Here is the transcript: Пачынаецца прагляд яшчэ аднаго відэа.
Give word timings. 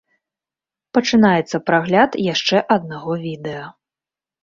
Пачынаецца 0.99 1.61
прагляд 1.69 2.19
яшчэ 2.33 2.65
аднаго 2.79 3.13
відэа. 3.31 3.65